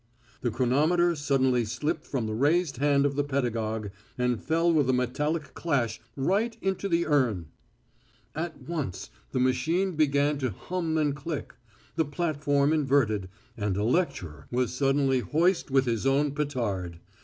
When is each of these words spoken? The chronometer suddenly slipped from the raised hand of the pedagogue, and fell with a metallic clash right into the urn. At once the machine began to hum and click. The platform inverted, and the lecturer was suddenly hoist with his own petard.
The 0.41 0.49
chronometer 0.49 1.15
suddenly 1.15 1.63
slipped 1.63 2.07
from 2.07 2.25
the 2.25 2.33
raised 2.33 2.77
hand 2.77 3.05
of 3.05 3.15
the 3.15 3.23
pedagogue, 3.23 3.91
and 4.17 4.41
fell 4.41 4.73
with 4.73 4.89
a 4.89 4.93
metallic 4.93 5.53
clash 5.53 6.01
right 6.15 6.57
into 6.59 6.89
the 6.89 7.05
urn. 7.05 7.49
At 8.33 8.63
once 8.63 9.11
the 9.31 9.39
machine 9.39 9.91
began 9.95 10.39
to 10.39 10.49
hum 10.49 10.97
and 10.97 11.15
click. 11.15 11.53
The 11.97 12.05
platform 12.05 12.73
inverted, 12.73 13.29
and 13.55 13.75
the 13.75 13.83
lecturer 13.83 14.47
was 14.49 14.73
suddenly 14.73 15.19
hoist 15.19 15.69
with 15.69 15.85
his 15.85 16.07
own 16.07 16.31
petard. 16.31 16.97